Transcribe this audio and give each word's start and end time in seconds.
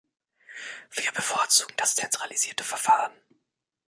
Wir 0.89 1.11
bevorzugen 1.11 1.75
das 1.77 1.93
zentralisierte 1.93 2.63
Verfahren. 2.63 3.13